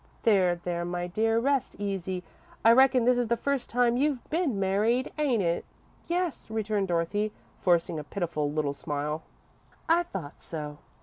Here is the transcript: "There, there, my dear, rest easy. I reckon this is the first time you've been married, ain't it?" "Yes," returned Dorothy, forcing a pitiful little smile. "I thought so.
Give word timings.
"There, 0.23 0.55
there, 0.55 0.83
my 0.83 1.05
dear, 1.05 1.37
rest 1.37 1.75
easy. 1.77 2.23
I 2.65 2.71
reckon 2.71 3.05
this 3.05 3.19
is 3.19 3.27
the 3.27 3.37
first 3.37 3.69
time 3.69 3.97
you've 3.97 4.27
been 4.31 4.59
married, 4.59 5.13
ain't 5.19 5.43
it?" 5.43 5.63
"Yes," 6.07 6.49
returned 6.49 6.87
Dorothy, 6.87 7.31
forcing 7.59 7.99
a 7.99 8.03
pitiful 8.03 8.51
little 8.51 8.73
smile. 8.73 9.21
"I 9.87 10.01
thought 10.01 10.41
so. 10.41 10.79